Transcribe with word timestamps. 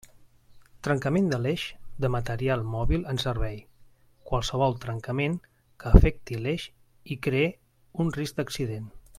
Trencament 0.85 1.27
de 1.33 1.37
l'eix 1.41 1.65
de 2.05 2.09
material 2.15 2.63
mòbil 2.75 3.05
en 3.13 3.21
servei: 3.25 3.59
qualsevol 4.31 4.75
trencament 4.87 5.39
que 5.85 5.95
afecte 5.99 6.43
l'eix 6.47 6.69
i 7.17 7.23
cree 7.29 7.57
un 8.05 8.15
risc 8.21 8.41
d'accident. 8.41 8.95